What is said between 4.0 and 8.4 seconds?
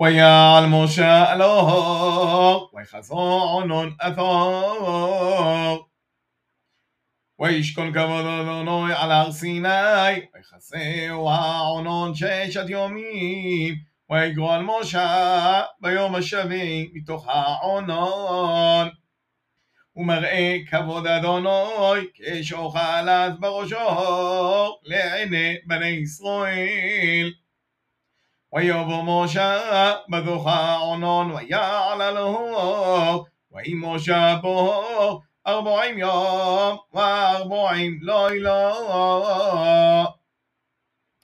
אתור. וישכון כבוד